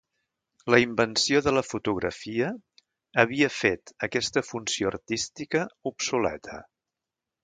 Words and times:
La 0.75 0.77
invenció 0.83 1.41
de 1.47 1.51
la 1.57 1.61
fotografia 1.65 2.47
havia 3.23 3.49
fet 3.57 3.93
aquesta 4.07 4.43
funció 4.47 4.91
artística 4.97 5.63
obsoleta. 5.91 6.59